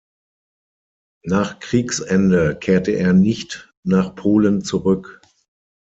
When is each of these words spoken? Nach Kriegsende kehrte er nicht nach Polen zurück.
Nach 1.23 1.59
Kriegsende 1.59 2.57
kehrte 2.57 2.89
er 2.89 3.13
nicht 3.13 3.71
nach 3.83 4.15
Polen 4.15 4.63
zurück. 4.63 5.21